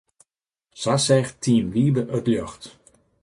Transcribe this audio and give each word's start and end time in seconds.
Sa 0.81 0.95
seach 1.05 1.31
Team 1.43 1.65
Wybe 1.73 2.03
it 2.17 2.25
ljocht. 2.33 2.63